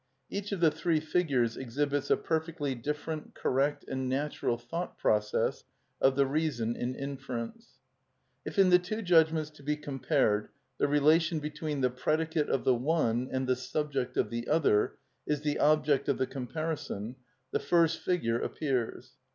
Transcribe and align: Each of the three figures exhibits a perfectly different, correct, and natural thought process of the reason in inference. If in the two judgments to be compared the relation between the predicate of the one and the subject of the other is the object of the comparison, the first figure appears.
Each 0.31 0.51
of 0.51 0.61
the 0.61 0.71
three 0.71 0.99
figures 0.99 1.55
exhibits 1.55 2.09
a 2.09 2.17
perfectly 2.17 2.73
different, 2.73 3.35
correct, 3.35 3.85
and 3.87 4.09
natural 4.09 4.57
thought 4.57 4.97
process 4.97 5.63
of 6.01 6.15
the 6.15 6.25
reason 6.25 6.75
in 6.75 6.95
inference. 6.95 7.73
If 8.43 8.57
in 8.57 8.71
the 8.71 8.79
two 8.79 9.03
judgments 9.03 9.51
to 9.51 9.61
be 9.61 9.77
compared 9.77 10.49
the 10.79 10.87
relation 10.87 11.39
between 11.39 11.81
the 11.81 11.91
predicate 11.91 12.49
of 12.49 12.63
the 12.63 12.73
one 12.73 13.29
and 13.31 13.45
the 13.45 13.55
subject 13.55 14.17
of 14.17 14.31
the 14.31 14.47
other 14.47 14.97
is 15.27 15.41
the 15.41 15.59
object 15.59 16.09
of 16.09 16.17
the 16.17 16.25
comparison, 16.25 17.17
the 17.51 17.59
first 17.59 17.99
figure 17.99 18.39
appears. 18.41 19.17